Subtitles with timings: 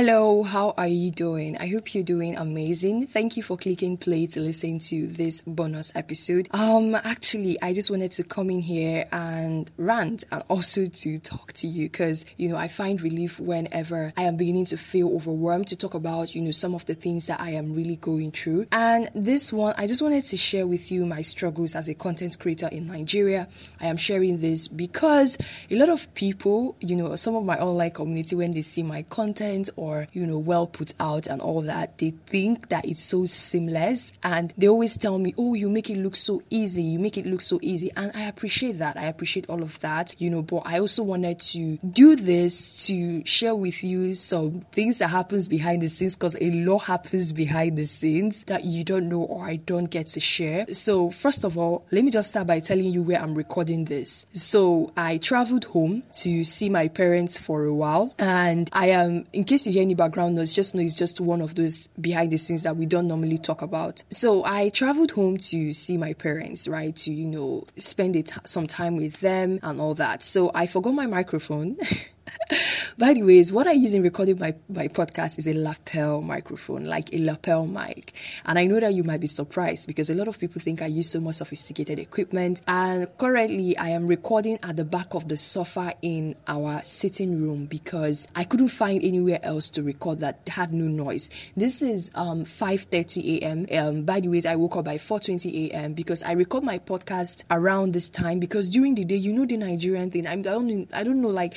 [0.00, 1.58] Hello, how are you doing?
[1.58, 3.08] I hope you're doing amazing.
[3.08, 6.46] Thank you for clicking play to listen to this bonus episode.
[6.52, 11.52] Um, actually, I just wanted to come in here and rant and also to talk
[11.54, 15.66] to you because, you know, I find relief whenever I am beginning to feel overwhelmed
[15.66, 18.68] to talk about, you know, some of the things that I am really going through.
[18.70, 22.38] And this one, I just wanted to share with you my struggles as a content
[22.38, 23.48] creator in Nigeria.
[23.80, 25.36] I am sharing this because
[25.68, 29.02] a lot of people, you know, some of my online community, when they see my
[29.02, 33.24] content or, you know, well put out and all that, they think that it's so
[33.24, 37.16] seamless and they always tell me, oh, you make it look so easy, you make
[37.16, 37.90] it look so easy.
[37.96, 38.96] And I appreciate that.
[38.96, 43.24] I appreciate all of that, you know, but I also wanted to do this to
[43.24, 47.76] share with you some things that happens behind the scenes because a lot happens behind
[47.76, 50.66] the scenes that you don't know or I don't get to share.
[50.72, 54.26] So first of all, let me just start by telling you where I'm recording this.
[54.32, 59.44] So I traveled home to see my parents for a while and I am, in
[59.44, 62.36] case you hear any background noise, just know it's just one of those behind the
[62.36, 64.02] scenes that we don't normally talk about.
[64.10, 66.94] So I traveled home to see my parents, right?
[66.96, 70.22] To, you know, spend it, some time with them and all that.
[70.22, 71.76] So I forgot my microphone.
[72.98, 76.84] By the ways, what I use in recording my, my podcast is a lapel microphone,
[76.84, 78.12] like a lapel mic.
[78.44, 80.86] And I know that you might be surprised because a lot of people think I
[80.86, 82.60] use so much sophisticated equipment.
[82.66, 87.66] And currently I am recording at the back of the sofa in our sitting room
[87.66, 91.30] because I couldn't find anywhere else to record that had no noise.
[91.56, 93.66] This is um 5:30 a.m.
[93.72, 95.92] Um, by the ways, I woke up by 4:20 a.m.
[95.94, 99.56] because I record my podcast around this time because during the day, you know the
[99.56, 100.26] Nigerian thing.
[100.26, 101.54] I'm, I don't I don't know like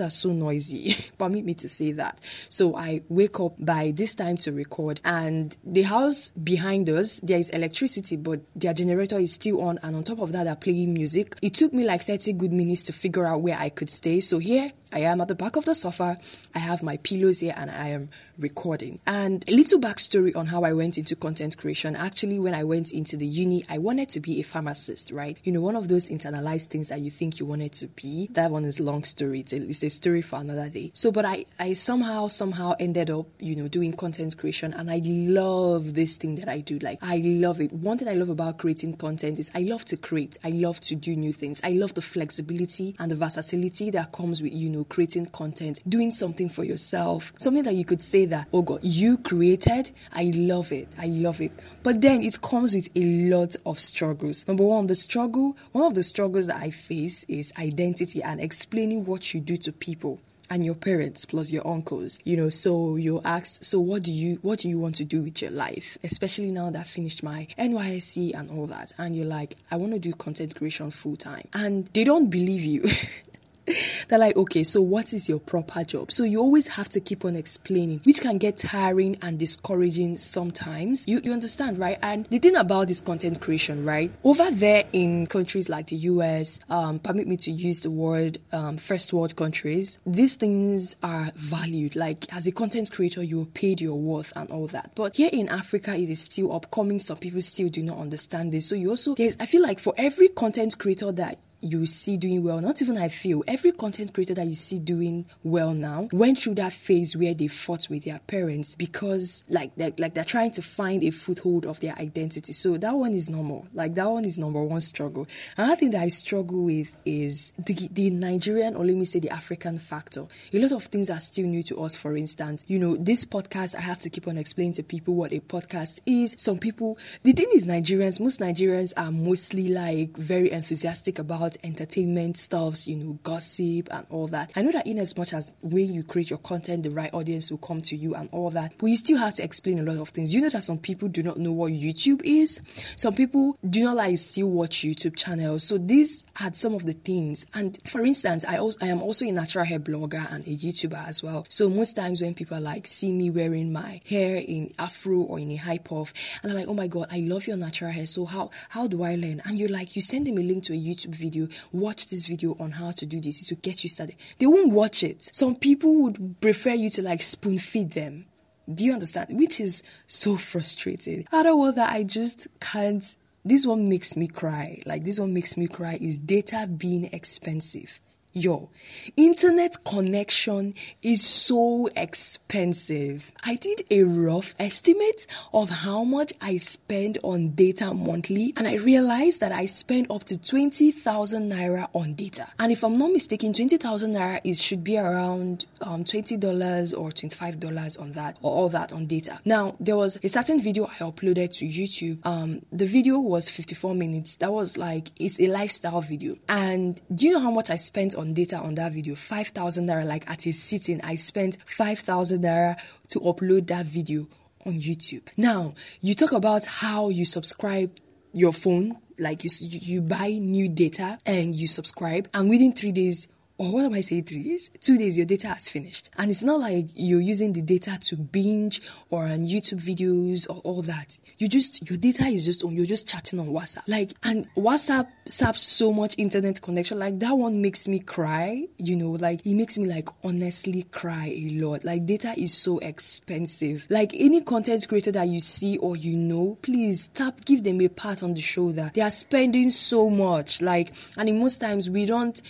[0.00, 0.94] Are so noisy.
[1.18, 2.20] Permit me to say that.
[2.48, 7.38] So I wake up by this time to record, and the house behind us there
[7.38, 10.94] is electricity, but their generator is still on, and on top of that, they're playing
[10.94, 11.36] music.
[11.42, 14.20] It took me like 30 good minutes to figure out where I could stay.
[14.20, 16.16] So here I am at the back of the sofa.
[16.54, 19.00] I have my pillows here and I am recording.
[19.08, 21.96] And a little backstory on how I went into content creation.
[21.96, 25.36] Actually, when I went into the uni, I wanted to be a pharmacist, right?
[25.42, 28.28] You know, one of those internalized things that you think you wanted to be.
[28.32, 29.40] That one is long story.
[29.40, 30.92] It's a, it's a story for another day.
[30.94, 35.00] So, but I, I somehow, somehow ended up, you know, doing content creation and I
[35.04, 36.78] love this thing that I do.
[36.78, 37.72] Like, I love it.
[37.72, 40.38] One thing I love about creating content is I love to create.
[40.44, 41.60] I love to do new things.
[41.64, 46.10] I love the flexibility and the versatility that comes with, you know, creating content, doing
[46.10, 49.90] something for yourself, something that you could say that, oh God, you created.
[50.12, 50.88] I love it.
[50.98, 51.52] I love it.
[51.82, 54.46] But then it comes with a lot of struggles.
[54.46, 59.04] Number one, the struggle, one of the struggles that I face is identity and explaining
[59.04, 63.20] what you do to people and your parents plus your uncles you know so you're
[63.24, 66.50] asked so what do you what do you want to do with your life especially
[66.50, 69.98] now that I finished my nysc and all that and you're like i want to
[69.98, 72.84] do content creation full time and they don't believe you
[74.08, 76.12] They're like, okay, so what is your proper job?
[76.12, 81.04] So you always have to keep on explaining, which can get tiring and discouraging sometimes.
[81.06, 81.98] You, you understand, right?
[82.02, 84.12] And the thing about this content creation, right?
[84.22, 88.76] Over there in countries like the US, um, permit me to use the word um,
[88.76, 91.96] first world countries, these things are valued.
[91.96, 94.92] Like as a content creator, you're paid your worth and all that.
[94.94, 97.00] But here in Africa, it is still upcoming.
[97.00, 98.68] Some people still do not understand this.
[98.68, 102.42] So you also, there's, I feel like for every content creator that you see doing
[102.42, 106.38] well, not even I feel, every content creator that you see doing well now went
[106.38, 110.52] through that phase where they fought with their parents because like they're, like they're trying
[110.52, 112.52] to find a foothold of their identity.
[112.52, 113.66] So that one is normal.
[113.72, 115.26] Like that one is number one struggle.
[115.56, 119.30] Another thing that I struggle with is the, the Nigerian or let me say the
[119.30, 120.26] African factor.
[120.52, 121.96] A lot of things are still new to us.
[121.96, 125.32] For instance, you know, this podcast, I have to keep on explaining to people what
[125.32, 126.34] a podcast is.
[126.38, 132.36] Some people, the thing is Nigerians, most Nigerians are mostly like very enthusiastic about entertainment
[132.36, 134.52] stuffs, you know, gossip and all that.
[134.56, 137.50] I know that in as much as when you create your content, the right audience
[137.50, 139.98] will come to you and all that, but you still have to explain a lot
[139.98, 140.34] of things.
[140.34, 142.60] You know that some people do not know what YouTube is.
[142.96, 145.64] Some people do not like still watch YouTube channels.
[145.64, 147.46] So these had some of the things.
[147.54, 151.08] And for instance, I also I am also a natural hair blogger and a YouTuber
[151.08, 151.46] as well.
[151.48, 155.50] So most times when people like see me wearing my hair in afro or in
[155.52, 156.12] a high puff,
[156.42, 158.06] and they're like, "Oh my god, I love your natural hair.
[158.06, 160.72] So how how do I learn?" And you're like, you send them a link to
[160.72, 164.16] a YouTube video watch this video on how to do this to get you started.
[164.38, 165.28] They won't watch it.
[165.32, 168.26] Some people would prefer you to like spoon feed them.
[168.72, 169.38] Do you understand?
[169.38, 171.26] Which is so frustrating.
[171.32, 173.04] Other word that I just can't.
[173.44, 174.80] This one makes me cry.
[174.86, 178.00] Like this one makes me cry is data being expensive.
[178.36, 178.68] Yo,
[179.16, 183.30] internet connection is so expensive.
[183.44, 188.74] I did a rough estimate of how much I spend on data monthly and I
[188.74, 192.48] realized that I spend up to 20,000 naira on data.
[192.58, 198.00] And if I'm not mistaken, 20,000 naira is should be around um, $20 or $25
[198.00, 199.38] on that or all that on data.
[199.44, 202.26] Now, there was a certain video I uploaded to YouTube.
[202.26, 204.34] Um, the video was 54 minutes.
[204.36, 206.34] That was like, it's a lifestyle video.
[206.48, 209.14] And do you know how much I spent on on data on that video.
[209.14, 211.00] 5000 naira like at a sitting.
[211.02, 212.76] I spent 5000 naira
[213.08, 214.26] to upload that video
[214.66, 215.28] on youtube.
[215.36, 217.94] Now you talk about how you subscribe
[218.32, 223.28] your phone like you, you buy new data and you subscribe and within three days
[223.64, 224.24] or what am I saying?
[224.24, 224.70] Three days?
[224.80, 226.10] Two days, your data has finished.
[226.18, 230.60] And it's not like you're using the data to binge or on YouTube videos or
[230.64, 231.16] all that.
[231.38, 233.82] You just, your data is just on, you're just chatting on WhatsApp.
[233.86, 236.98] Like, and WhatsApp saps so much internet connection.
[236.98, 241.32] Like, that one makes me cry, you know, like, it makes me like honestly cry
[241.34, 241.84] a lot.
[241.84, 243.86] Like, data is so expensive.
[243.88, 247.88] Like, any content creator that you see or you know, please tap, give them a
[247.88, 248.90] pat on the shoulder.
[248.92, 250.60] They are spending so much.
[250.60, 252.40] Like, and in most times we don't,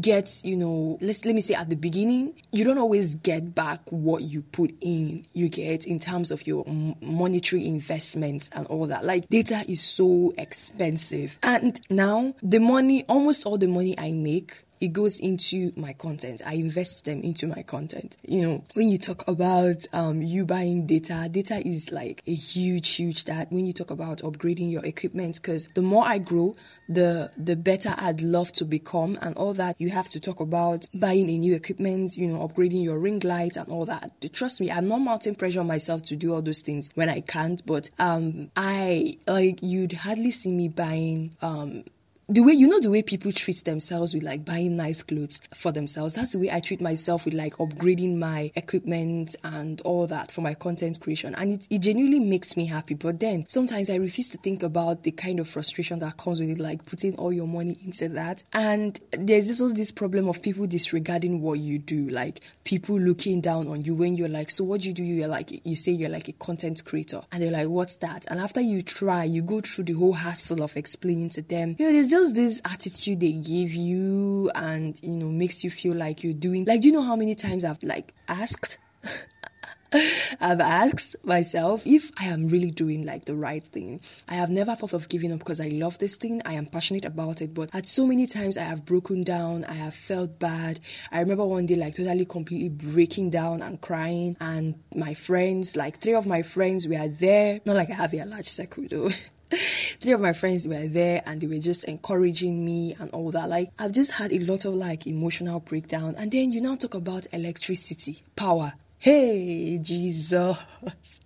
[0.00, 3.80] get, you know, let's let me say at the beginning, you don't always get back
[3.90, 5.24] what you put in.
[5.32, 6.64] You get in terms of your
[7.00, 9.04] monetary investments and all that.
[9.04, 11.38] Like data is so expensive.
[11.42, 16.42] And now the money, almost all the money I make it goes into my content.
[16.46, 18.16] I invest them into my content.
[18.26, 22.90] You know, when you talk about um, you buying data, data is like a huge,
[22.90, 26.56] huge that when you talk about upgrading your equipment, because the more I grow,
[26.88, 30.86] the the better I'd love to become, and all that you have to talk about
[30.92, 34.10] buying a new equipment, you know, upgrading your ring light and all that.
[34.32, 37.20] Trust me, I'm not mounting pressure on myself to do all those things when I
[37.20, 41.84] can't, but um, I like you'd hardly see me buying um
[42.28, 45.72] the way you know the way people treat themselves with like buying nice clothes for
[45.72, 46.14] themselves.
[46.14, 50.40] That's the way i treat myself with like upgrading my equipment and all that for
[50.40, 51.34] my content creation.
[51.34, 52.94] And it, it genuinely makes me happy.
[52.94, 56.48] But then sometimes i refuse to think about the kind of frustration that comes with
[56.48, 58.42] it like putting all your money into that.
[58.54, 63.68] And there's also this problem of people disregarding what you do like people looking down
[63.68, 65.02] on you when you're like so what do you do?
[65.02, 67.20] You're like you say you're like a content creator.
[67.32, 68.24] And they're like what's that?
[68.28, 71.76] And after you try you go through the whole hassle of explaining to them.
[71.78, 76.22] You know just this attitude they give you and you know makes you feel like
[76.22, 78.78] you're doing like do you know how many times I've like asked
[80.40, 84.00] I've asked myself if I am really doing like the right thing.
[84.28, 86.42] I have never thought of giving up because I love this thing.
[86.44, 89.64] I am passionate about it, but at so many times I have broken down.
[89.64, 90.80] I have felt bad.
[91.12, 96.00] I remember one day like totally completely breaking down and crying and my friends, like
[96.00, 97.60] three of my friends were there.
[97.64, 99.10] Not like I have a large circle though.
[100.00, 103.48] three of my friends were there and they were just encouraging me and all that.
[103.48, 106.14] Like I've just had a lot of like emotional breakdown.
[106.18, 108.72] And then you now talk about electricity, power.
[108.98, 111.20] Hey, Jesus.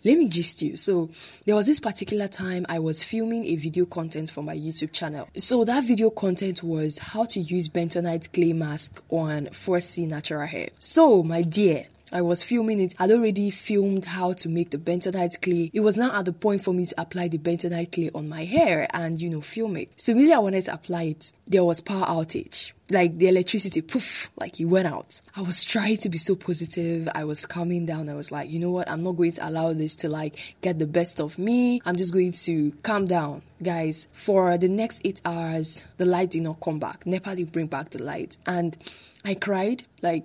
[0.04, 0.76] Let me gist you.
[0.76, 1.10] So,
[1.44, 5.28] there was this particular time I was filming a video content for my YouTube channel.
[5.36, 10.70] So, that video content was how to use bentonite clay mask on 4C natural hair.
[10.80, 11.84] So, my dear,
[12.14, 12.94] I was filming it.
[13.00, 15.68] I'd already filmed how to make the bentonite clay.
[15.74, 18.44] It was now at the point for me to apply the bentonite clay on my
[18.44, 19.90] hair and, you know, film it.
[19.96, 21.32] So immediately I wanted to apply it.
[21.48, 22.70] There was power outage.
[22.88, 25.22] Like the electricity, poof, like it went out.
[25.34, 27.08] I was trying to be so positive.
[27.16, 28.08] I was calming down.
[28.08, 28.88] I was like, you know what?
[28.88, 31.80] I'm not going to allow this to like get the best of me.
[31.84, 33.42] I'm just going to calm down.
[33.60, 37.06] Guys, for the next eight hours, the light did not come back.
[37.06, 38.36] NEPA did bring back the light.
[38.46, 38.76] And
[39.24, 39.84] I cried.
[40.02, 40.24] Like,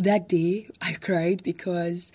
[0.00, 2.10] that day I cried because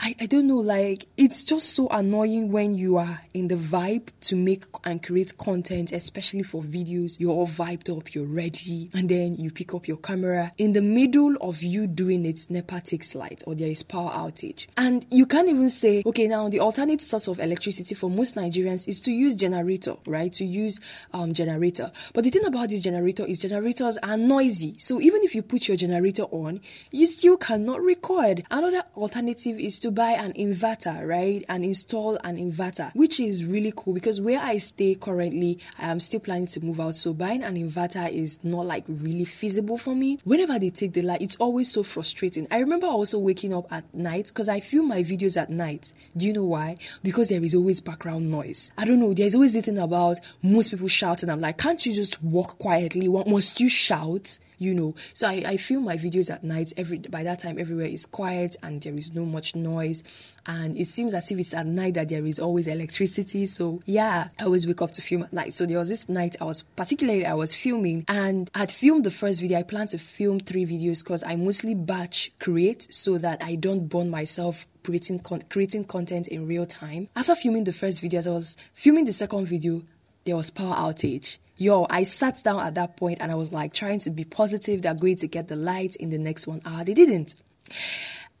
[0.00, 4.08] I, I don't know, like, it's just so annoying when you are in the vibe
[4.22, 7.20] to make and create content, especially for videos.
[7.20, 10.52] You're all vibed up, you're ready, and then you pick up your camera.
[10.58, 14.66] In the middle of you doing it, NEPA takes light or there is power outage.
[14.76, 18.88] And you can't even say, okay, now the alternate source of electricity for most Nigerians
[18.88, 20.32] is to use generator, right?
[20.32, 20.80] To use
[21.12, 21.92] um, generator.
[22.12, 24.74] But the thing about this generator is generators are noisy.
[24.78, 28.42] So even if you put your generator on, you still cannot record.
[28.50, 31.44] Another alternative is to buy an inverter, right?
[31.48, 36.00] And install an inverter, which is really cool because where I stay currently, I am
[36.00, 36.94] still planning to move out.
[36.94, 40.18] So buying an inverter is not like really feasible for me.
[40.24, 42.46] Whenever they take the light, it's always so frustrating.
[42.50, 45.92] I remember also waking up at night because I film my videos at night.
[46.16, 46.76] Do you know why?
[47.02, 48.70] Because there is always background noise.
[48.78, 49.14] I don't know.
[49.14, 51.30] There's always the thing about most people shouting.
[51.30, 53.08] I'm like, can't you just walk quietly?
[53.08, 54.38] What must you shout?
[54.62, 54.94] You know.
[55.12, 56.72] So I, I film my videos at night.
[56.76, 60.02] Every by that time, everywhere is quiet and there is no much noise,
[60.46, 63.46] and it seems as if it's at night that there is always electricity.
[63.46, 65.54] So yeah, I always wake up to film at night.
[65.54, 69.04] So there was this night I was particularly I was filming and I had filmed
[69.04, 69.58] the first video.
[69.58, 73.88] I plan to film three videos because I mostly batch create so that I don't
[73.88, 77.08] burn myself creating con- creating content in real time.
[77.16, 79.82] After filming the first video, I was filming the second video,
[80.24, 81.38] there was power outage.
[81.56, 84.82] Yo, I sat down at that point and I was like trying to be positive
[84.82, 86.84] they're going to get the light in the next one hour.
[86.84, 87.34] They didn't.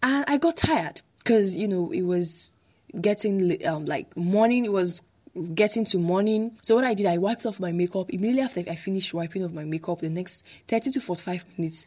[0.02, 2.54] And I got tired because, you know, it was
[3.00, 5.02] getting um, like morning, it was
[5.54, 6.56] getting to morning.
[6.62, 8.10] So what I did, I wiped off my makeup.
[8.10, 11.86] Immediately after I finished wiping off my makeup, the next 30 to 45 minutes,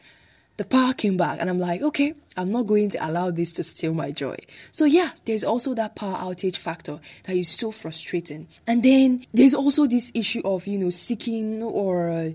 [0.56, 3.62] the power came back and I'm like, okay, I'm not going to allow this to
[3.62, 4.36] steal my joy.
[4.72, 8.46] So yeah, there's also that power outage factor that is so frustrating.
[8.66, 12.32] And then there's also this issue of, you know, seeking or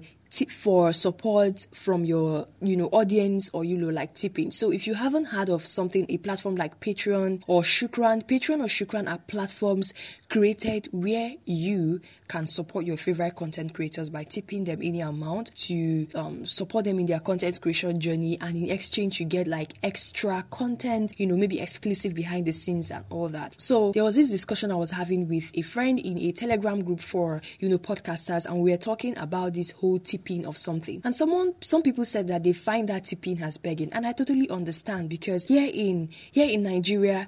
[0.50, 4.50] for support from your you know audience or you know like tipping.
[4.50, 8.68] So if you haven't heard of something a platform like patreon or shukran patreon or
[8.68, 9.94] shukran are platforms
[10.30, 16.08] created where you can support your favorite content creators by tipping them any amount to
[16.16, 18.38] um, support them in their content creation journey.
[18.40, 22.90] And in exchange you get like extra content you know maybe exclusive behind the scenes
[22.90, 23.60] and all that.
[23.60, 27.02] So there was this discussion i was having with a friend in a telegram group
[27.02, 28.46] for you know podcasters.
[28.46, 31.02] And we were talking about this whole tip tipping of something.
[31.04, 34.50] And someone, some people said that they find that tipping as begging, and I totally
[34.50, 37.28] understand because here in here in Nigeria,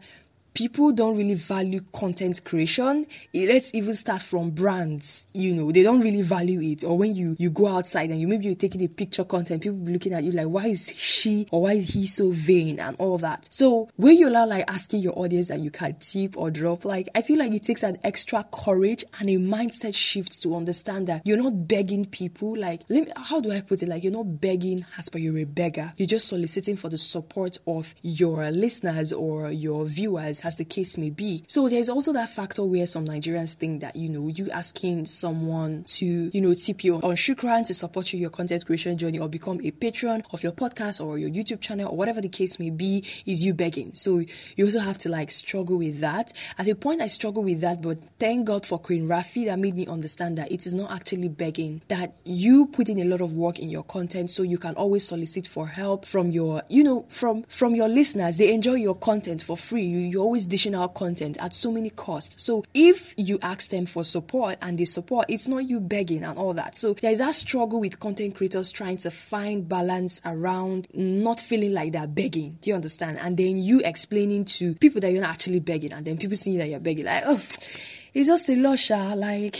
[0.53, 3.05] people don't really value content creation.
[3.33, 5.25] Eh, let's even start from brands.
[5.33, 6.83] You know, they don't really value it.
[6.83, 9.77] Or when you, you go outside and you maybe you're taking a picture content, people
[9.77, 12.95] be looking at you like, why is she or why is he so vain and
[12.99, 13.47] all that.
[13.51, 17.21] So when you're like asking your audience that you can tip or drop, like I
[17.21, 21.41] feel like it takes an extra courage and a mindset shift to understand that you're
[21.41, 22.57] not begging people.
[22.57, 23.89] Like, me, how do I put it?
[23.89, 25.93] Like you're not begging as per you're a beggar.
[25.97, 30.97] You're just soliciting for the support of your listeners or your viewers as the case
[30.97, 31.43] may be.
[31.47, 35.83] So there's also that factor where some Nigerians think that, you know, you asking someone
[35.85, 39.29] to, you know, tip you on Shukran to support you your content creation journey or
[39.29, 42.69] become a patron of your podcast or your YouTube channel or whatever the case may
[42.69, 43.93] be is you begging.
[43.93, 44.23] So
[44.55, 46.33] you also have to like struggle with that.
[46.57, 49.75] At a point I struggle with that, but thank God for Queen Rafi that made
[49.75, 53.33] me understand that it is not actually begging, that you put in a lot of
[53.33, 57.05] work in your content so you can always solicit for help from your, you know,
[57.09, 58.37] from from your listeners.
[58.37, 59.83] They enjoy your content for free.
[59.83, 62.41] You, you always additional content at so many costs.
[62.41, 66.39] So if you ask them for support and they support, it's not you begging and
[66.39, 66.75] all that.
[66.75, 71.75] So there is that struggle with content creators trying to find balance around not feeling
[71.75, 72.57] like they're begging.
[72.61, 73.19] Do you understand?
[73.21, 76.57] And then you explaining to people that you're not actually begging, and then people seeing
[76.57, 79.55] that you're begging, like, oh, it's just a lusha, like.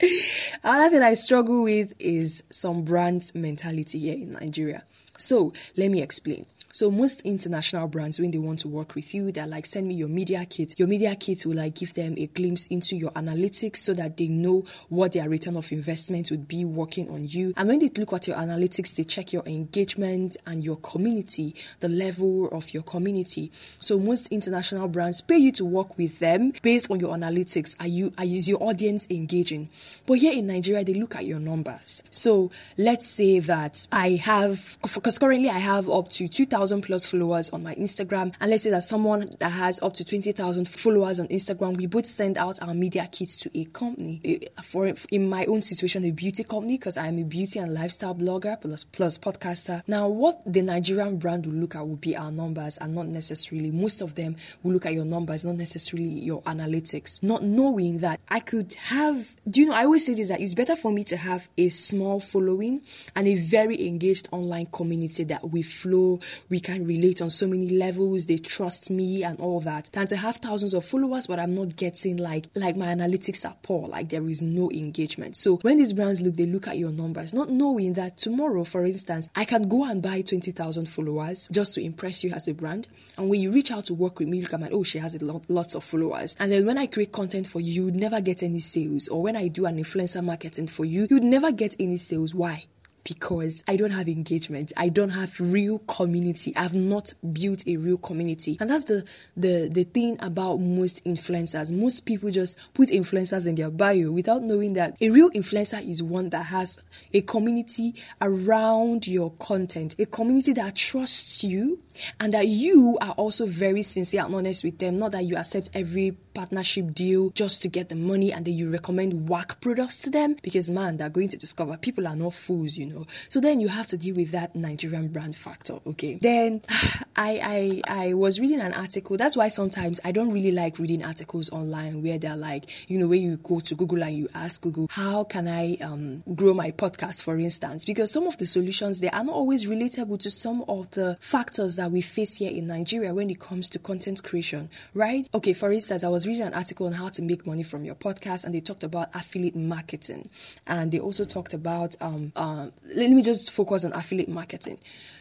[0.62, 4.84] Another thing I struggle with is some brand mentality here in Nigeria.
[5.18, 6.46] So let me explain.
[6.72, 9.94] So most international brands, when they want to work with you, they're like, send me
[9.94, 10.78] your media kit.
[10.78, 14.28] Your media kit will like give them a glimpse into your analytics so that they
[14.28, 17.52] know what their return of investment would be working on you.
[17.56, 21.88] And when they look at your analytics, they check your engagement and your community, the
[21.88, 23.50] level of your community.
[23.80, 27.74] So most international brands pay you to work with them based on your analytics.
[27.80, 29.70] Are you, are is your audience engaging?
[30.06, 32.04] But here in Nigeria, they look at your numbers.
[32.10, 37.10] So let's say that I have, because currently I have up to 2,000 20,000 plus
[37.10, 38.34] followers on my Instagram.
[38.38, 42.04] And let's say that someone that has up to 20,000 followers on Instagram, we both
[42.04, 44.42] send out our media kits to a company.
[44.62, 48.60] For in my own situation, a beauty company, because I'm a beauty and lifestyle blogger
[48.60, 49.80] plus, plus podcaster.
[49.88, 53.70] Now, what the Nigerian brand will look at will be our numbers and not necessarily,
[53.70, 57.22] most of them will look at your numbers, not necessarily your analytics.
[57.22, 60.54] Not knowing that I could have, do you know, I always say this that it's
[60.54, 62.82] better for me to have a small following
[63.16, 67.70] and a very engaged online community that we flow, we can relate on so many
[67.70, 68.26] levels.
[68.26, 69.90] They trust me and all that.
[69.92, 73.56] Than to have thousands of followers, but I'm not getting like like my analytics are
[73.62, 73.88] poor.
[73.88, 75.36] Like there is no engagement.
[75.36, 78.84] So when these brands look, they look at your numbers, not knowing that tomorrow, for
[78.84, 82.54] instance, I can go and buy twenty thousand followers just to impress you as a
[82.54, 82.88] brand.
[83.16, 85.14] And when you reach out to work with me, you look at oh she has
[85.14, 86.36] a lot, lots of followers.
[86.40, 89.08] And then when I create content for you, you would never get any sales.
[89.08, 92.34] Or when I do an influencer marketing for you, you'd never get any sales.
[92.34, 92.64] Why?
[93.04, 94.72] Because I don't have engagement.
[94.76, 96.52] I don't have real community.
[96.56, 98.56] I've not built a real community.
[98.60, 99.04] And that's the,
[99.36, 101.70] the, the thing about most influencers.
[101.70, 106.02] Most people just put influencers in their bio without knowing that a real influencer is
[106.02, 106.78] one that has
[107.12, 111.80] a community around your content, a community that trusts you
[112.18, 114.98] and that you are also very sincere and honest with them.
[114.98, 118.70] Not that you accept every partnership deal just to get the money and then you
[118.70, 122.76] recommend whack products to them because man, they're going to discover people are not fools,
[122.76, 123.06] you know.
[123.28, 126.18] So then you have to deal with that Nigerian brand factor, okay?
[126.20, 126.62] Then
[127.16, 129.16] I I I was reading an article.
[129.16, 133.08] That's why sometimes I don't really like reading articles online where they're like, you know,
[133.08, 136.70] when you go to Google and you ask Google, how can I um, grow my
[136.70, 137.84] podcast, for instance?
[137.84, 141.76] Because some of the solutions they are not always relatable to some of the factors
[141.76, 145.28] that we face here in Nigeria when it comes to content creation, right?
[145.34, 147.94] Okay, for instance, I was reading an article on how to make money from your
[147.94, 150.28] podcast, and they talked about affiliate marketing,
[150.66, 154.78] and they also talked about um, um let me just focus on affiliate marketing.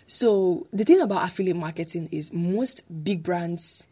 [0.07, 3.87] So the thing about affiliate marketing is most big brands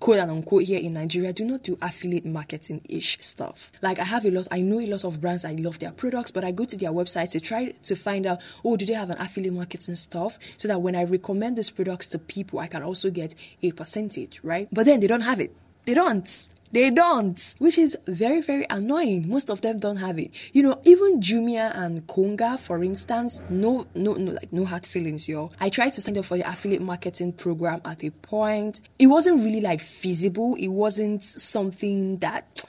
[0.00, 3.72] quote and unquote here in Nigeria do not do affiliate marketing ish stuff.
[3.82, 6.30] Like I have a lot, I know a lot of brands, I love their products,
[6.30, 9.10] but I go to their website to try to find out, oh, do they have
[9.10, 10.38] an affiliate marketing stuff?
[10.56, 14.40] So that when I recommend these products to people, I can also get a percentage,
[14.42, 14.68] right?
[14.72, 15.54] But then they don't have it.
[15.88, 16.48] They don't.
[16.70, 19.26] They don't, which is very, very annoying.
[19.26, 20.32] Most of them don't have it.
[20.52, 25.30] You know, even Jumia and Konga, for instance, no, no, no, like no hard feelings,
[25.30, 25.50] yo.
[25.58, 28.82] I tried to sign up for the affiliate marketing program at a point.
[28.98, 30.56] It wasn't really like feasible.
[30.56, 32.62] It wasn't something that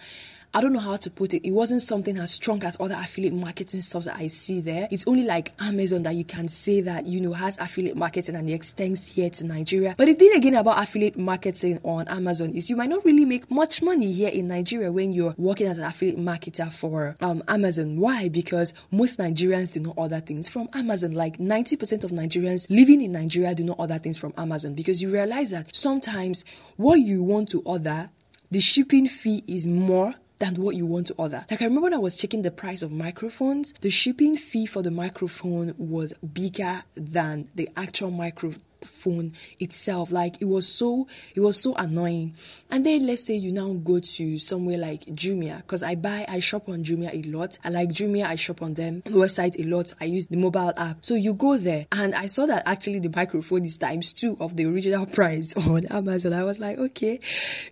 [0.52, 1.48] I don't know how to put it.
[1.48, 4.88] It wasn't something as strong as other affiliate marketing stuff that I see there.
[4.90, 8.50] It's only like Amazon that you can say that, you know, has affiliate marketing and
[8.50, 9.94] it extends here to Nigeria.
[9.96, 13.52] But the thing again about affiliate marketing on Amazon is you might not really make
[13.52, 17.98] much money here in Nigeria when you're working as an affiliate marketer for um, Amazon.
[18.00, 18.28] Why?
[18.28, 21.12] Because most Nigerians do not order things from Amazon.
[21.12, 25.12] Like 90% of Nigerians living in Nigeria do not order things from Amazon because you
[25.12, 26.44] realize that sometimes
[26.76, 28.10] what you want to order
[28.52, 31.46] the shipping fee is more than what you want to order.
[31.52, 34.82] Like I remember when I was checking the price of microphones, the shipping fee for
[34.82, 40.12] the microphone was bigger than the actual microphone phone itself.
[40.12, 42.36] Like it was so it was so annoying.
[42.70, 46.40] And then let's say you now go to somewhere like jumia because i buy i
[46.40, 47.58] shop on jumia a lot.
[47.64, 49.94] I like jumia i shop on them website a lot.
[50.02, 51.06] I use the mobile app.
[51.06, 54.56] So you go there and i saw that actually the microphone is times two of
[54.56, 56.34] the original price on amazon.
[56.34, 57.20] I was like okay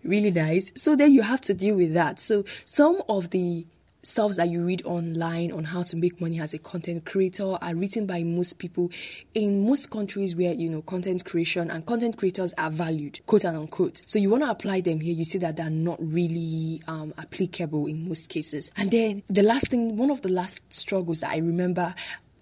[0.04, 0.72] really nice.
[0.76, 2.20] So then you have to deal with that.
[2.20, 3.66] So some of the
[4.08, 7.76] stuff that you read online on how to make money as a content creator are
[7.76, 8.90] written by most people
[9.34, 13.58] in most countries where you know content creation and content creators are valued quote and
[13.58, 14.02] unquote.
[14.06, 17.88] So you want to apply them here you see that they're not really um, applicable
[17.88, 18.72] in most cases.
[18.78, 21.94] And then the last thing one of the last struggles that i remember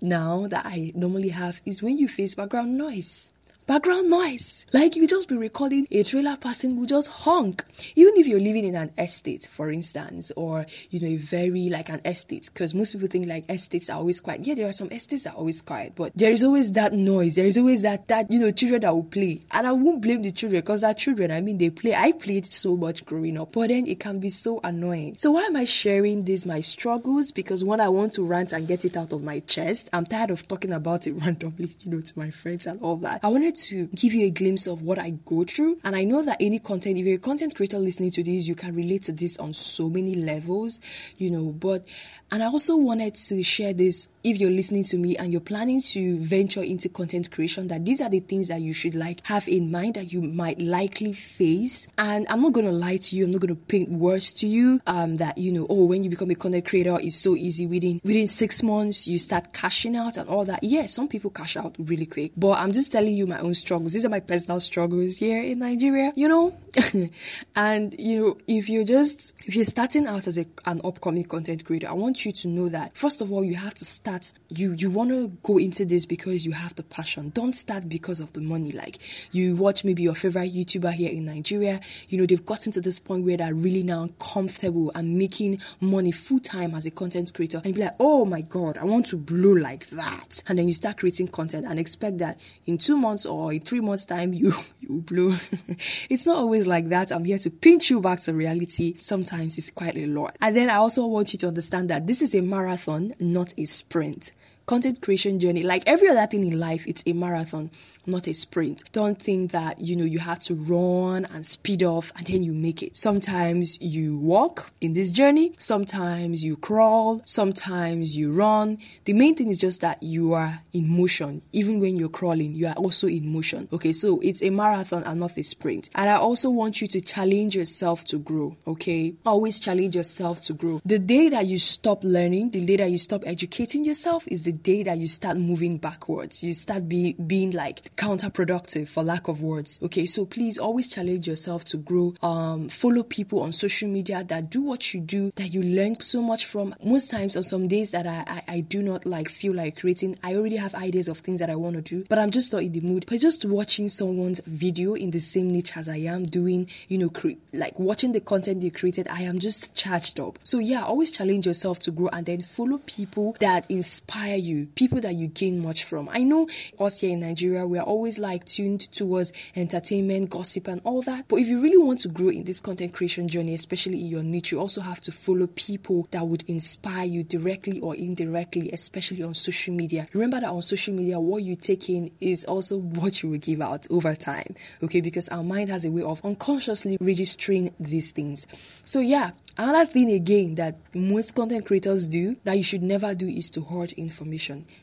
[0.01, 3.31] now that i normally have is when you face background noise
[3.67, 4.65] background noise.
[4.74, 7.63] Like you just be recording a trailer passing will just honk.
[7.95, 11.89] Even if you're living in an estate, for instance, or you know, a very like
[11.89, 14.46] an estate, because most people think like estates are always quiet.
[14.46, 17.35] Yeah, there are some estates that are always quiet, but there is always that noise.
[17.35, 20.22] There is always that that you know children that will play, and I won't blame
[20.22, 21.31] the children because they're children.
[21.31, 21.96] I mean, they play.
[21.96, 25.16] I played so much growing up, but then it can be so annoying.
[25.18, 27.31] So why am I sharing these my struggles?
[27.31, 29.89] Because one, I want to rant and get it out of my chest.
[29.92, 33.22] I'm tired of talking about it randomly, you know, to my friends and all that.
[33.24, 35.79] I wanted to give you a glimpse of what I go through.
[35.83, 38.55] And I know that any content, if you're a content creator listening to this, you
[38.55, 40.81] can relate to this on so many levels,
[41.18, 41.51] you know.
[41.51, 41.87] But,
[42.31, 45.79] and I also wanted to share this if you're listening to me and you're planning
[45.79, 49.48] to venture into content creation, that these are the things that you should like have
[49.48, 51.87] in mind that you might likely face.
[51.98, 53.25] And I'm not to lie to you.
[53.25, 54.81] I'm not to paint words to you.
[54.87, 57.68] Um, that, you know, oh, when you become a content creator, it's so easy.
[57.68, 60.63] Within, within six months, you start cashing out and all that.
[60.63, 63.94] Yeah, some people cash out really quick, but I'm just telling you my own struggles.
[63.94, 66.58] These are my personal struggles here in Nigeria, you know?
[67.55, 71.66] and, you know, if you're just, if you're starting out as a, an upcoming content
[71.66, 74.75] creator, I want you to know that, first of all, you have to start you
[74.77, 78.31] you want to go into this because you have the passion don't start because of
[78.34, 79.00] the money like
[79.31, 81.79] you watch maybe your favorite youtuber here in nigeria
[82.10, 86.12] you know they've gotten to this point where they're really now comfortable and making money
[86.12, 89.18] full time as a content creator and be like oh my god i want to
[89.18, 93.25] blow like that and then you start creating content and expect that in two months
[93.25, 95.35] or in three months time you you blow.
[96.09, 97.11] It's not always like that.
[97.11, 98.95] I'm here to pinch you back to reality.
[99.00, 100.35] Sometimes it's quite a lot.
[100.41, 103.65] And then i also want you to understand that this is a marathon not a
[103.65, 104.31] sprint.
[104.65, 107.69] Content creation journey, like every other thing in life, it's a marathon,
[108.07, 108.83] not a sprint.
[108.93, 112.51] Don't think that, you know, you have to run and speed off and then you
[112.51, 112.97] make it.
[112.97, 118.79] Sometimes you walk in this journey, sometimes you crawl, sometimes you run.
[119.03, 121.43] The main thing is just that you are in motion.
[121.51, 123.67] Even when you're crawling, you are also in motion.
[123.71, 125.91] Okay, so it's a marathon and not a sprint.
[125.93, 128.57] And I also want you to challenge yourself to grow.
[128.65, 130.81] Okay, always challenge yourself to grow.
[130.83, 134.54] The day that you stop learning, the day that you stop educating yourself is the
[134.55, 136.44] day that you start moving backwards.
[136.44, 139.79] You start be, being like counterproductive for lack of words.
[139.83, 142.13] Okay, so please always challenge yourself to grow.
[142.22, 146.22] Um, follow people on social media that do what you do, that you learn so
[146.22, 146.75] much from.
[146.83, 150.18] Most times on some days that I, I, I do not like feel like creating,
[150.24, 152.63] I already have ideas of things that I want to do, but I'm just not
[152.63, 153.05] in the mood.
[153.09, 157.09] But just watching someone's video in the same niche as I am doing, you know,
[157.09, 160.39] cre- like watching the content they created, I am just charged up.
[160.44, 164.45] So yeah, always challenge yourself to grow and then follow people that inspire you,
[164.75, 166.10] people that you gain much from.
[166.10, 166.48] I know
[166.79, 171.27] us here in Nigeria, we're always like tuned towards entertainment, gossip, and all that.
[171.27, 174.24] But if you really want to grow in this content creation journey, especially in your
[174.24, 179.24] niche, you also have to follow people that would inspire you directly or indirectly, especially
[179.24, 180.08] on social media.
[180.14, 183.62] Remember that on social media, what you take in is also what you will give
[183.62, 184.55] out over time.
[184.84, 188.48] Okay, because our mind has a way of unconsciously registering these things.
[188.84, 193.25] So yeah, Another thing again that most content creators do that you should never do
[193.25, 194.34] is to hoard information,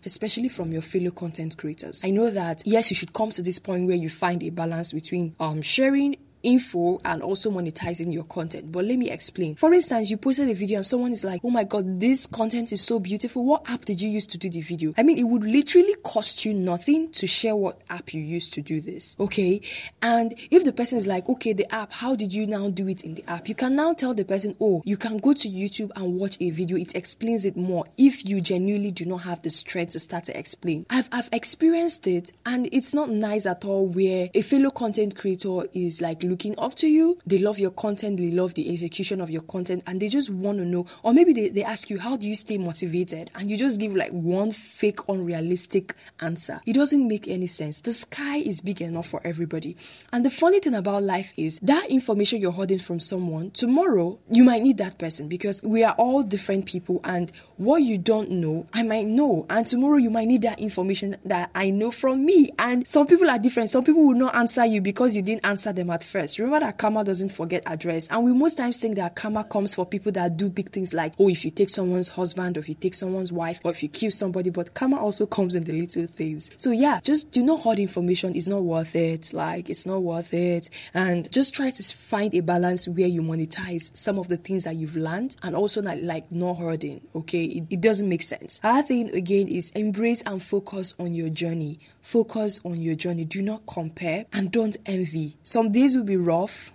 [0.04, 2.02] especially from your fellow content creators.
[2.04, 4.92] I know that yes, you should come to this point where you find a balance
[4.92, 8.70] between um, sharing info and also monetizing your content.
[8.70, 9.56] But let me explain.
[9.56, 12.72] For instance, you posted a video and someone is like, oh my god, this content
[12.72, 13.44] is so beautiful.
[13.44, 14.92] What app did you use to do the video?
[14.96, 18.62] I mean, it would literally cost you nothing to share what app you used to
[18.62, 19.16] do this.
[19.18, 19.60] Okay.
[20.00, 23.02] And if the person is like, okay, the app, how did you now do it
[23.02, 23.48] in the app?
[23.48, 26.50] You can now tell the person, oh, you can go to YouTube and watch a
[26.50, 26.76] video.
[26.76, 30.38] It explains it more if you genuinely do not have the strength to start to
[30.38, 30.86] explain.
[30.90, 35.62] I've, I've experienced it and it's not nice at all where a fellow content creator
[35.72, 37.18] is like looking up to you.
[37.26, 40.58] They love your content, they love the execution of your content, and they just want
[40.58, 40.86] to know.
[41.02, 43.30] Or maybe they, they ask you, How do you stay motivated?
[43.34, 46.60] And you just give like one fake, unrealistic answer.
[46.64, 47.82] It doesn't make any sense.
[47.82, 49.76] The sky is big enough for everybody.
[50.10, 54.44] And the funny thing about life is that information you're holding from someone, tomorrow you
[54.44, 58.66] might need that person because we are all different people, and what you don't know,
[58.72, 59.44] I might know.
[59.50, 62.50] And tomorrow you might need that information that I know from me.
[62.58, 63.68] And some people are different.
[63.68, 66.21] Some people will not answer you because you didn't answer them at first.
[66.38, 68.08] Remember that karma doesn't forget address.
[68.08, 71.14] And we most times think that karma comes for people that do big things like,
[71.18, 73.88] oh, if you take someone's husband, or if you take someone's wife, or if you
[73.88, 76.50] kill somebody, but karma also comes in the little things.
[76.56, 78.34] So yeah, just do not hoard information.
[78.34, 79.32] It's not worth it.
[79.32, 80.70] Like, it's not worth it.
[80.94, 84.76] And just try to find a balance where you monetize some of the things that
[84.76, 87.06] you've learned and also not like not hoarding.
[87.14, 87.44] Okay.
[87.44, 88.60] It, it doesn't make sense.
[88.62, 91.78] Other thing again is embrace and focus on your journey.
[92.00, 93.24] Focus on your journey.
[93.24, 95.36] Do not compare and don't envy.
[95.42, 96.72] Some days will be rough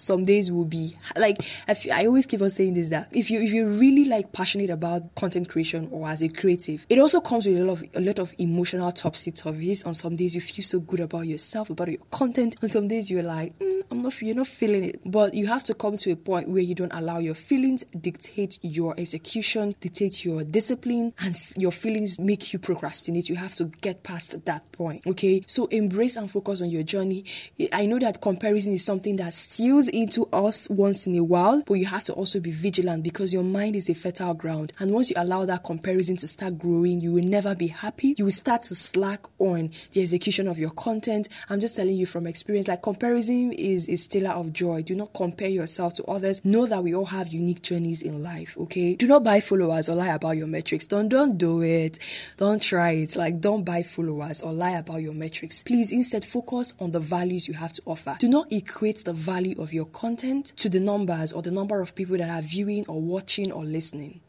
[0.00, 3.52] some days will be like I, always keep on saying this that if you if
[3.52, 7.58] you're really like passionate about content creation or as a creative it also comes with
[7.58, 10.80] a lot of a lot of emotional topsy turvies on some days you feel so
[10.80, 12.56] good about yourself about your content.
[12.62, 15.00] On some days you're like mm, i'm not you're not feeling it.
[15.04, 18.58] But you have to come to a point where you don't allow your feelings dictate
[18.62, 23.28] your execution dictate your discipline and your feelings make you procrastinate.
[23.28, 25.42] You have to get past that point okay?
[25.46, 27.24] So embrace and focus on your journey.
[27.72, 31.74] I know that comparison is something that steals into us once in a while, but
[31.74, 34.72] you have to also be vigilant because your mind is a fertile ground.
[34.78, 38.14] And once you allow that comparison to start growing, you will never be happy.
[38.16, 41.28] You will start to slack on the execution of your content.
[41.48, 44.82] I'm just telling you from experience, like comparison is a stealer of joy.
[44.82, 46.44] Do not compare yourself to others.
[46.44, 48.94] Know that we all have unique journeys in life, okay?
[48.94, 50.86] Do not buy followers or lie about your metrics.
[50.86, 51.98] Don't don't do it.
[52.36, 53.16] Don't try it.
[53.16, 55.62] Like don't buy followers or lie about your metrics.
[55.62, 58.16] Please instead focus on the values you have to offer.
[58.18, 61.80] Do not equate the value of your your content to the numbers or the number
[61.80, 64.20] of people that are viewing or watching or listening.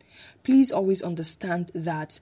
[0.44, 2.22] Please always understand that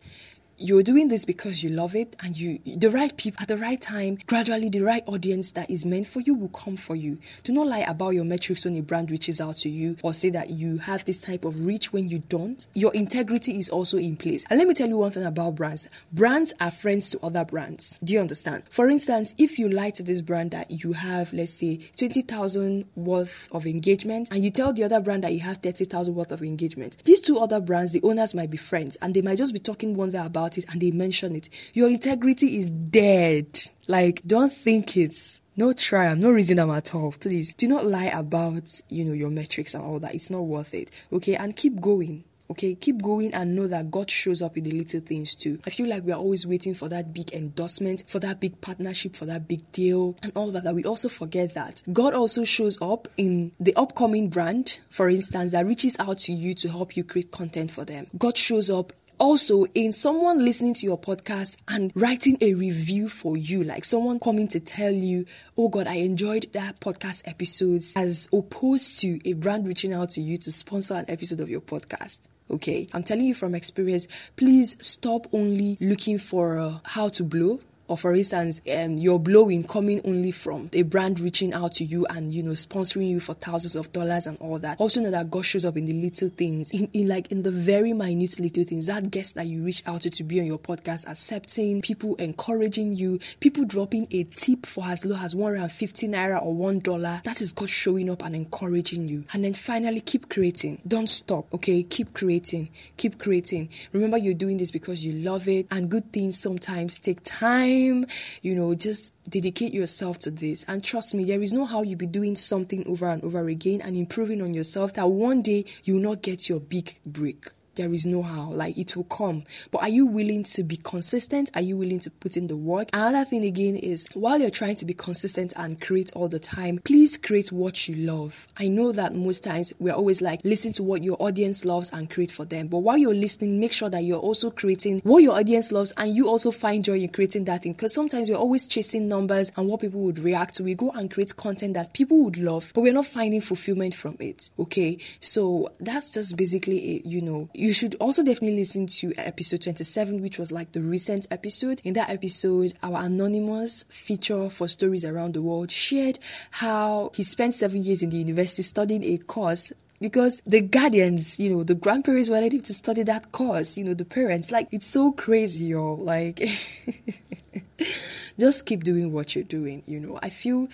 [0.59, 3.79] you're doing this because you love it and you the right people at the right
[3.79, 7.17] time gradually the right audience that is meant for you will come for you.
[7.43, 10.29] Do not lie about your metrics when a brand reaches out to you or say
[10.31, 12.67] that you have this type of reach when you don't.
[12.73, 14.45] Your integrity is also in place.
[14.49, 15.87] And let me tell you one thing about brands.
[16.11, 17.99] Brands are friends to other brands.
[18.03, 18.63] Do you understand?
[18.69, 23.47] For instance if you lie to this brand that you have let's say 20,000 worth
[23.51, 26.97] of engagement and you tell the other brand that you have 30,000 worth of engagement
[27.05, 29.95] these two other brands the owners might be friends and they might just be talking
[29.95, 33.59] one day about about it and they mention it, your integrity is dead.
[33.87, 37.11] Like, don't think it's no trial, no reason I'm at all.
[37.11, 40.15] Please do not lie about, you know, your metrics and all that.
[40.15, 40.89] It's not worth it.
[41.11, 41.35] Okay.
[41.35, 42.23] And keep going.
[42.51, 45.59] Okay, keep going and know that God shows up in the little things too.
[45.67, 49.15] I feel like we are always waiting for that big endorsement, for that big partnership,
[49.15, 50.63] for that big deal, and all that.
[50.63, 55.51] That we also forget that God also shows up in the upcoming brand, for instance,
[55.51, 58.07] that reaches out to you to help you create content for them.
[58.17, 63.37] God shows up also in someone listening to your podcast and writing a review for
[63.37, 65.25] you, like someone coming to tell you,
[65.57, 70.21] oh God, I enjoyed that podcast episodes, as opposed to a brand reaching out to
[70.21, 72.19] you to sponsor an episode of your podcast.
[72.51, 72.87] Okay.
[72.93, 77.97] I'm telling you from experience, please stop only looking for uh, how to blow or
[77.97, 82.33] for instance, um, you're blowing coming only from a brand reaching out to you and
[82.33, 84.79] you know sponsoring you for thousands of dollars and all that.
[84.79, 87.51] Also know that God shows up in the little things, in, in like in the
[87.51, 88.85] very minute little things.
[88.85, 92.95] That guest that you reach out to to be on your podcast, accepting people, encouraging
[92.95, 97.21] you, people dropping a tip for as low as 150 naira or one dollar.
[97.23, 99.25] That is God showing up and encouraging you.
[99.33, 100.81] And then finally, keep creating.
[100.87, 101.51] Don't stop.
[101.55, 102.69] Okay, keep creating.
[102.97, 103.69] Keep creating.
[103.93, 108.05] Remember, you're doing this because you love it, and good things sometimes take time time,
[108.41, 110.65] you know, just dedicate yourself to this.
[110.67, 113.81] And trust me, there is no how you be doing something over and over again
[113.81, 117.47] and improving on yourself that one day you will not get your big break
[117.79, 118.51] there is no how.
[118.51, 119.43] Like it will come.
[119.71, 121.49] But are you willing to be consistent?
[121.55, 122.89] Are you willing to put in the work?
[122.93, 126.79] Another thing again is while you're trying to be consistent and create all the time,
[126.83, 128.47] please create what you love.
[128.57, 132.09] I know that most times we're always like, listen to what your audience loves and
[132.09, 132.67] create for them.
[132.67, 136.13] But while you're listening, make sure that you're also creating what your audience loves and
[136.13, 137.71] you also find joy in creating that thing.
[137.73, 140.63] Because sometimes we're always chasing numbers and what people would react to.
[140.63, 144.17] We go and create content that people would love, but we're not finding fulfillment from
[144.19, 144.51] it.
[144.59, 144.97] Okay.
[145.21, 149.61] So that's just basically it, you know, you you should also definitely listen to episode
[149.61, 151.79] 27, which was like the recent episode.
[151.83, 156.17] In that episode, our anonymous feature for stories around the world shared
[156.49, 161.55] how he spent seven years in the university studying a course because the guardians, you
[161.55, 164.51] know, the grandparents wanted him to study that course, you know, the parents.
[164.51, 165.95] Like, it's so crazy, y'all.
[165.95, 166.39] Like,
[168.39, 170.17] just keep doing what you're doing, you know.
[170.23, 170.69] I feel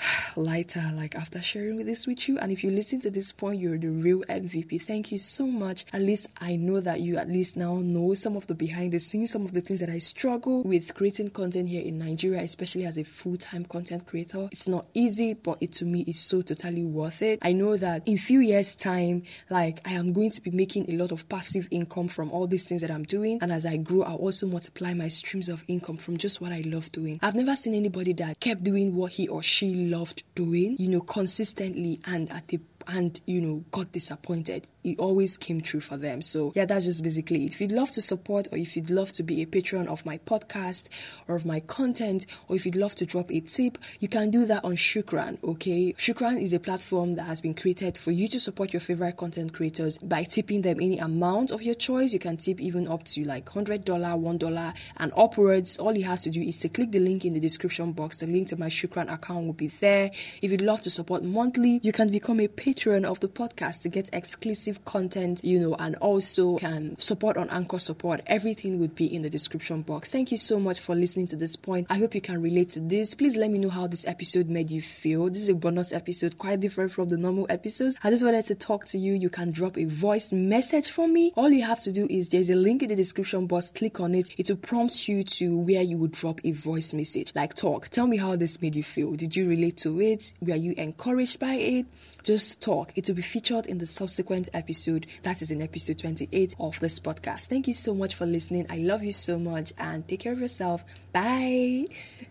[0.36, 2.38] lighter like after sharing this with you.
[2.38, 5.84] And if you listen to this point you're the real mvp thank you so much.
[5.92, 8.98] At least i know that you at least now know some of the behind the
[8.98, 12.84] scenes some of the things that i struggle with creating content here in nigeria especially
[12.84, 14.48] as a full-time content creator.
[14.52, 17.38] It's not easy but it to me is so totally worth it.
[17.42, 20.96] I know that in few years time like i am going to be making a
[20.96, 23.38] lot of passive income from all these things that i'm doing.
[23.42, 26.62] And as i grow i'll also multiply my streams of income from just what i
[26.66, 27.18] love doing.
[27.22, 31.00] I've never seen anybody that kept doing what he or she loved doing, you know,
[31.00, 36.22] consistently and at the and you know got disappointed it always came true for them.
[36.22, 37.54] So yeah that's just basically it.
[37.54, 40.18] If you'd love to support or if you'd love to be a patron of my
[40.18, 40.88] podcast
[41.26, 44.46] or of my content or if you'd love to drop a tip you can do
[44.46, 45.92] that on shukran okay?
[45.94, 49.52] Shukran is a platform that has been created for you to support your favorite content
[49.52, 52.12] creators by tipping them any amount of your choice.
[52.12, 55.78] You can tip even up to like $100 $1 and upwards.
[55.78, 58.18] All you have to do is to click the link in the description box.
[58.18, 60.10] The link to my shukran account will be there.
[60.42, 63.82] If you'd love to support monthly you can become a patron patron of the podcast
[63.82, 68.20] to get exclusive content, you know, and also can support on Anchor support.
[68.26, 70.10] Everything would be in the description box.
[70.10, 71.86] Thank you so much for listening to this point.
[71.90, 73.14] I hope you can relate to this.
[73.14, 75.28] Please let me know how this episode made you feel.
[75.28, 77.98] This is a bonus episode, quite different from the normal episodes.
[78.02, 79.14] I just wanted to talk to you.
[79.14, 81.32] You can drop a voice message for me.
[81.36, 83.70] All you have to do is there's a link in the description box.
[83.70, 84.30] Click on it.
[84.38, 87.32] It will prompt you to where you would drop a voice message.
[87.34, 87.88] Like talk.
[87.88, 89.12] Tell me how this made you feel.
[89.12, 90.32] Did you relate to it?
[90.40, 91.86] Were you encouraged by it?
[92.22, 92.92] Just talk.
[92.96, 95.06] It will be featured in the subsequent episode.
[95.22, 97.46] That is in episode 28 of this podcast.
[97.46, 98.66] Thank you so much for listening.
[98.68, 100.84] I love you so much and take care of yourself.
[101.10, 101.86] Bye.